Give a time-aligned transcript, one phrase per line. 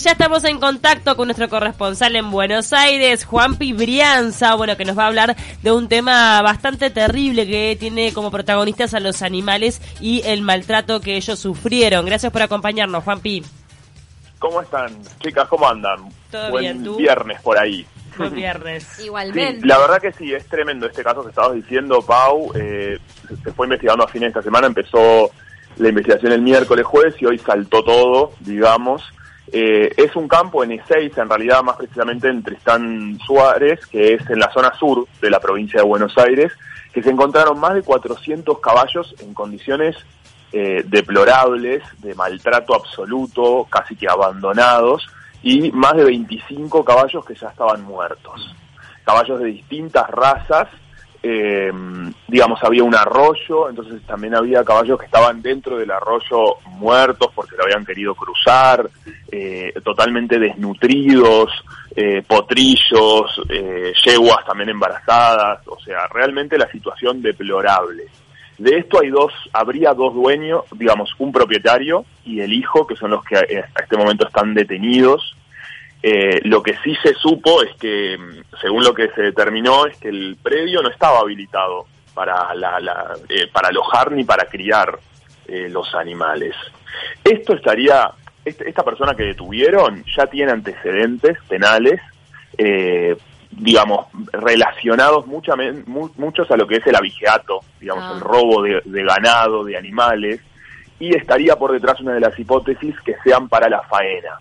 [0.00, 4.96] Ya estamos en contacto con nuestro corresponsal en Buenos Aires, Juanpi Brianza, bueno, que nos
[4.96, 9.82] va a hablar de un tema bastante terrible que tiene como protagonistas a los animales
[10.00, 12.06] y el maltrato que ellos sufrieron.
[12.06, 13.42] Gracias por acompañarnos, Juanpi.
[14.38, 15.48] ¿Cómo están, chicas?
[15.48, 15.96] ¿Cómo andan?
[16.30, 16.94] Todo Buen bien, ¿tú?
[16.96, 17.84] viernes por ahí.
[18.16, 18.84] Buen viernes.
[18.98, 19.66] Sí, Igualmente.
[19.66, 22.52] la verdad que sí, es tremendo este caso que estabas diciendo, Pau.
[22.54, 25.32] Eh, se- se fue investigando a fines de esta semana, empezó
[25.76, 29.02] la investigación el miércoles, jueves y hoy saltó todo, digamos.
[29.50, 34.30] Eh, es un campo en E6, en realidad más precisamente en Tristán Suárez, que es
[34.30, 36.52] en la zona sur de la provincia de Buenos Aires,
[36.92, 39.96] que se encontraron más de 400 caballos en condiciones
[40.52, 45.06] eh, deplorables, de maltrato absoluto, casi que abandonados,
[45.42, 48.54] y más de 25 caballos que ya estaban muertos.
[49.04, 50.68] Caballos de distintas razas,
[51.22, 51.72] eh,
[52.28, 57.56] digamos, había un arroyo, entonces también había caballos que estaban dentro del arroyo muertos porque
[57.56, 58.88] lo habían querido cruzar,
[59.30, 61.50] eh, totalmente desnutridos,
[61.96, 68.04] eh, potrillos, eh, yeguas también embarazadas, o sea, realmente la situación deplorable.
[68.58, 73.10] De esto hay dos, habría dos dueños, digamos, un propietario y el hijo, que son
[73.10, 75.36] los que a este momento están detenidos.
[76.02, 79.96] Eh, lo que sí se supo es que, mm, según lo que se determinó, es
[79.98, 84.98] que el predio no estaba habilitado para, la, la- eh, para alojar ni para criar
[85.48, 86.54] eh, los animales.
[87.24, 88.10] Esto estaría,
[88.44, 92.00] este- esta persona que detuvieron ya tiene antecedentes penales,
[92.58, 93.16] eh,
[93.50, 98.12] digamos, relacionados muchamen- mu- muchos a lo que es el abigeato, digamos, Ah.
[98.14, 100.40] el robo de, de ganado, de animales,
[101.00, 104.38] y estaría por detrás una de las hipótesis que sean para la faena.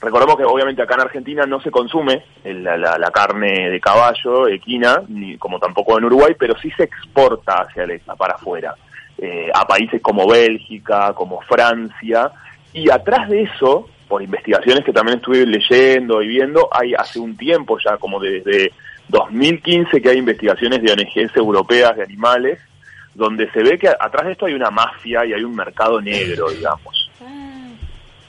[0.00, 4.48] Recordemos que obviamente acá en Argentina no se consume la, la- la carne de caballo
[4.48, 8.74] equina, ni como tampoco en Uruguay, pero sí se exporta hacia el, para afuera,
[9.18, 12.30] eh, a países como Bélgica, como Francia,
[12.74, 17.36] y atrás de eso, por investigaciones que también estuve leyendo y viendo, hay hace un
[17.36, 18.72] tiempo ya, como desde
[19.08, 22.58] 2015, que hay investigaciones de ONGs europeas de animales,
[23.14, 26.50] donde se ve que atrás de esto hay una mafia y hay un mercado negro,
[26.50, 27.03] digamos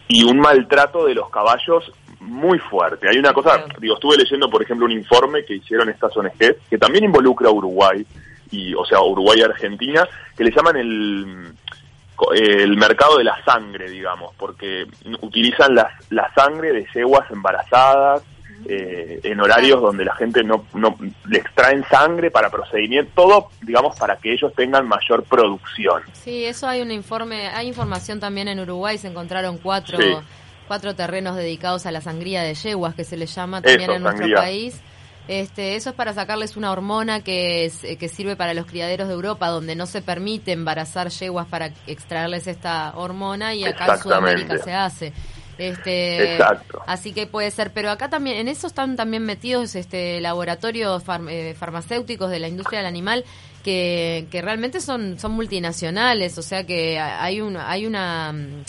[0.07, 3.07] y un maltrato de los caballos muy fuerte.
[3.09, 6.77] Hay una cosa, digo, estuve leyendo, por ejemplo, un informe que hicieron estas ONGs, que
[6.77, 8.05] también involucra a Uruguay,
[8.51, 10.07] y, o sea, Uruguay y Argentina,
[10.38, 11.53] que le llaman el,
[12.33, 14.85] el mercado de la sangre, digamos, porque
[15.21, 18.23] utilizan la, la sangre de yeguas embarazadas,
[18.68, 20.96] eh, en horarios donde la gente no, no
[21.28, 26.02] le extraen sangre para procedimiento, todo, digamos, para que ellos tengan mayor producción.
[26.14, 30.16] Sí, eso hay un informe, hay información también en Uruguay, se encontraron cuatro, Sí.
[30.68, 34.03] cuatro terrenos dedicados a la sangría de yeguas, que se les llama también Eso, en
[34.03, 34.42] nuestro sangría.
[34.42, 34.82] país.
[35.28, 39.08] Este, eso es para sacarles una hormona que, es- eh, que sirve para los criaderos
[39.08, 44.03] de Europa, donde no se permite embarazar yeguas para extraerles esta hormona y acá en.
[44.03, 45.14] Sudamérica se hace.
[45.57, 46.81] Este, Exacto.
[46.85, 51.29] Así que puede ser, pero acá también, en eso están también metidos este laboratorios farm-
[51.29, 53.23] eh, farmacéuticos de la industria del animal
[53.63, 58.63] que, que realmente son, son multinacionales, o sea que hay un, hay una mm,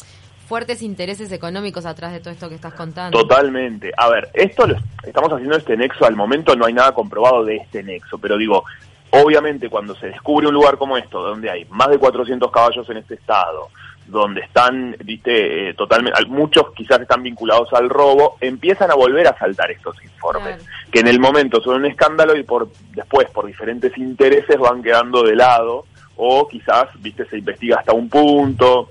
[0.47, 3.19] fuertes intereses económicos atrás de todo esto que estás contando.
[3.19, 3.93] Totalmente.
[3.97, 7.57] A ver, esto lo estamos haciendo este nexo al momento, no hay nada comprobado de
[7.57, 8.65] este nexo, pero digo,
[9.11, 12.99] obviamente cuando se descubre un lugar como esto, donde hay más de 400 caballos en
[12.99, 13.69] este estado,
[14.09, 19.27] donde están, viste, eh, totalmente, al- muchos quizás están vinculados al robo, empiezan a volver
[19.27, 20.63] a saltar estos informes, Claro.
[20.93, 25.23] que en el momento son un escándalo y por después, por diferentes intereses, van quedando
[25.23, 25.85] de lado,
[26.17, 28.89] o quizás, viste, se investiga hasta un punto,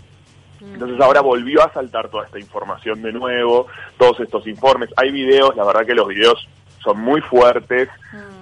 [0.62, 3.68] entonces ahora volvió a saltar toda esta información de nuevo,
[3.98, 4.90] todos estos informes.
[4.98, 6.48] Hay videos, la verdad que los videos
[6.84, 7.90] son muy fuertes,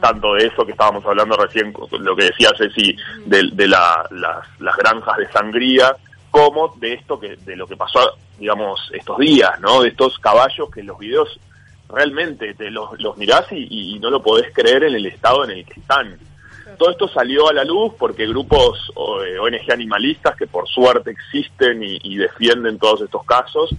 [0.02, 2.96] tanto de eso que estábamos hablando recién, lo que decía Ceci,
[3.26, 5.96] de, de la- las, las granjas de sangría,
[6.34, 8.00] como de esto que de lo que pasó,
[8.40, 9.84] digamos, estos días, ¿no?
[9.84, 11.40] De estos caballos que los videos
[11.88, 15.52] realmente te los, los mirás y, y no lo podés creer en el estado en
[15.52, 16.18] el que están.
[16.80, 21.12] Todo esto salió a la luz porque grupos o, eh, ONG animalistas, que por suerte
[21.12, 23.70] existen y, y defienden todos estos casos,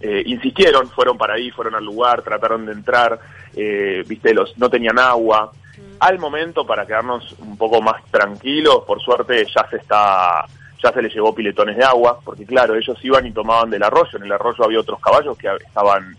[0.00, 3.20] eh, insistieron, fueron para ahí, fueron al lugar, trataron de entrar,
[3.54, 5.52] eh, viste, los no tenían agua.
[6.00, 10.46] Al momento, para quedarnos un poco más tranquilos, por suerte ya se está,
[10.82, 14.18] ya se les llevó piletones de agua, porque claro, ellos iban y tomaban del arroyo,
[14.18, 16.16] en el arroyo había otros caballos que estaban,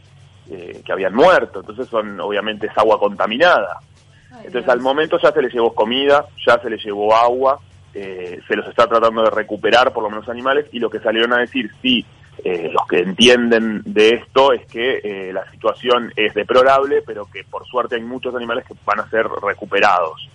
[0.49, 3.79] eh, que habían muerto, entonces son, obviamente es agua contaminada.
[4.43, 7.59] Entonces al momento ya se les llevó comida, ya se les llevó agua,
[7.93, 11.33] eh, se los está tratando de recuperar por lo menos animales y lo que salieron
[11.33, 12.05] a decir sí,
[12.43, 17.43] eh, los que entienden de esto es que eh, la situación es deplorable, pero que
[17.43, 20.29] por suerte hay muchos animales que van a ser recuperados.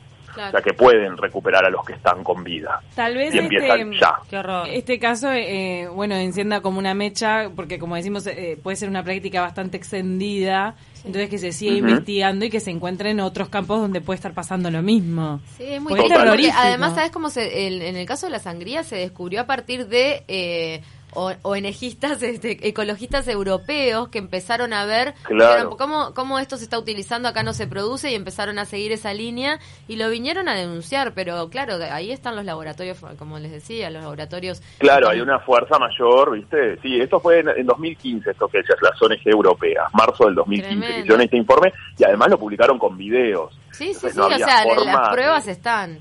[0.48, 2.80] O sea, que pueden recuperar a los que están con vida.
[2.94, 4.14] Tal vez y empiezan este, ya.
[4.28, 4.68] Qué horror.
[4.68, 9.02] este caso, eh, bueno, encienda como una mecha, porque como decimos, eh, puede ser una
[9.02, 14.00] práctica bastante extendida, entonces que se siga investigando y que se encuentren otros campos donde
[14.00, 15.40] puede estar pasando lo mismo.
[15.56, 16.12] Sí, es muy Porque
[16.54, 19.86] además, ¿sabes cómo se, el- en el caso de la sangría se descubrió a partir
[19.88, 20.82] de eh,
[21.14, 25.76] o- ONGistas, este, ecologistas europeos que empezaron a ver Claro.
[25.76, 29.14] cómo, cómo esto se está utilizando, acá no se produce y empezaron a seguir esa
[29.14, 29.58] línea
[29.88, 34.02] y lo vinieron a denunciar, pero claro, ahí están los laboratorios, como les decía, los
[34.02, 34.62] laboratorios.
[34.78, 36.78] Claro, hay una fuerza mayor, ¿viste?
[36.82, 40.70] Sí, esto fue en, en 2015, esto que decías, las ONG europeas, marzo del 2015,
[40.74, 41.00] que Tremendo.
[41.00, 43.52] hicieron este informe y además lo publicaron con videos.
[43.72, 45.98] Sí, sí, Entonces sí, no o sea, forma las pruebas están.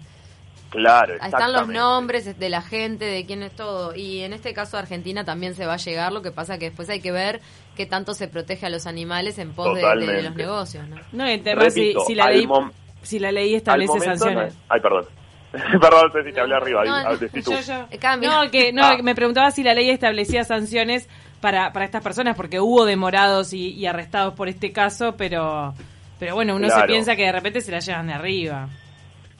[0.73, 3.95] Claro, Ahí están los nombres de la gente, de quién es todo.
[3.95, 6.89] Y en este caso Argentina también se va a llegar, lo que pasa que después
[6.89, 7.41] hay que ver
[7.75, 9.81] qué tanto se protege a los animales en pos de-
[10.23, 10.97] los negocios, ¿no?
[11.11, 12.47] No, el tema es si, si la ley,
[13.03, 14.53] si la ley establece no sanciones.
[14.53, 15.05] es- Ay, perdón.
[15.79, 16.83] perdón, Ceci, te hablé arriba.
[16.83, 17.13] no.
[17.19, 17.87] Yo, yo.
[17.91, 17.99] Eh.
[18.21, 18.95] No, que, no, Ah.
[18.97, 21.07] que me preguntaba si la ley establecía sanciones
[21.41, 25.75] para, para estas personas, porque hubo demorados y, y arrestados por este caso, pero,
[26.19, 28.69] pero bueno, uno se piensa que de repente se la llevan de arriba.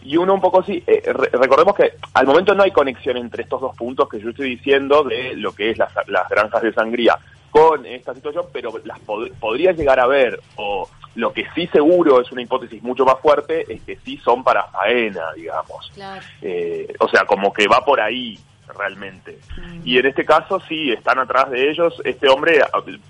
[0.03, 3.43] Y uno un poco sí, eh, re- recordemos que al momento no hay conexión entre
[3.43, 6.73] estos dos puntos que yo estoy diciendo de lo que es las, las granjas de
[6.73, 7.17] sangría
[7.51, 12.19] con esta situación, pero las pod- podría llegar a ver, o lo que sí seguro
[12.19, 15.91] es una hipótesis mucho más fuerte, es que sí son para faena, digamos.
[15.93, 16.25] Claro.
[16.41, 18.39] Eh, o sea, como que va por ahí
[18.77, 19.37] realmente.
[19.83, 22.01] Y en este caso sí, están atrás de ellos.
[22.05, 22.61] Este hombre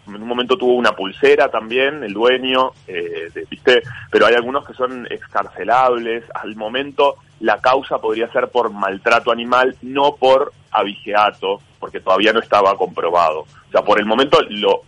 [0.07, 3.83] en un momento tuvo una pulsera también, el dueño, eh, de- ¿viste?
[4.11, 6.23] Pero hay algunos que son excarcelables.
[6.33, 12.39] Al momento la causa podría ser por maltrato animal, no por abigeato, porque todavía no
[12.39, 13.41] estaba comprobado.
[13.41, 14.81] O sea, por el momento lo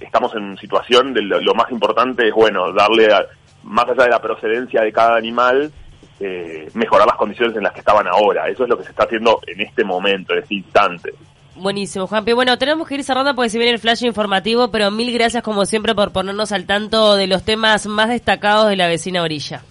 [0.00, 3.26] estamos en situación de lo, lo más importante es, bueno, darle, a-
[3.64, 5.72] más allá de la procedencia de cada animal,
[6.20, 8.48] eh, mejorar las condiciones en las que estaban ahora.
[8.48, 11.14] Eso es lo que se está haciendo en este momento, en este instante.
[11.56, 12.32] Buenísimo, Juanpi.
[12.32, 15.64] Bueno, tenemos que ir cerrando porque si viene el flash informativo, pero mil gracias como
[15.64, 19.62] siempre por ponernos al tanto de los temas más destacados de la vecina orilla.